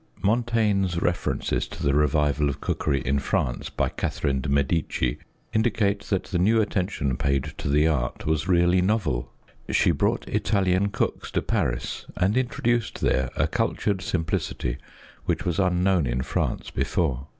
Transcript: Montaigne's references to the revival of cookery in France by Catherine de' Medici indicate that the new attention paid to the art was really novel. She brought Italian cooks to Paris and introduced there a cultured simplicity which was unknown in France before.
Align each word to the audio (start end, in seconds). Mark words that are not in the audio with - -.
Montaigne's 0.23 0.99
references 0.99 1.67
to 1.67 1.83
the 1.83 1.93
revival 1.93 2.49
of 2.49 2.59
cookery 2.59 3.01
in 3.01 3.19
France 3.19 3.69
by 3.69 3.89
Catherine 3.89 4.41
de' 4.41 4.49
Medici 4.49 5.19
indicate 5.53 5.99
that 6.05 6.23
the 6.23 6.39
new 6.39 6.59
attention 6.59 7.15
paid 7.17 7.53
to 7.59 7.69
the 7.69 7.85
art 7.87 8.25
was 8.25 8.47
really 8.47 8.81
novel. 8.81 9.31
She 9.69 9.91
brought 9.91 10.27
Italian 10.27 10.89
cooks 10.89 11.29
to 11.33 11.43
Paris 11.43 12.07
and 12.17 12.35
introduced 12.35 12.99
there 13.01 13.29
a 13.35 13.45
cultured 13.45 14.01
simplicity 14.01 14.77
which 15.25 15.45
was 15.45 15.59
unknown 15.59 16.07
in 16.07 16.23
France 16.23 16.71
before. 16.71 17.27